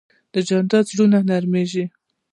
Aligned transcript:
جانداد 0.47 0.85
د 0.87 0.89
زړونو 0.89 1.19
نرمیږي. 1.29 1.85